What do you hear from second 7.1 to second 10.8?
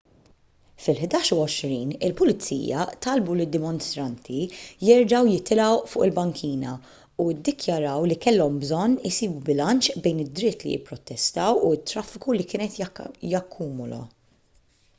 u ddikjaraw li kellhom bżonn isibu bilanċ bejn id-dritt li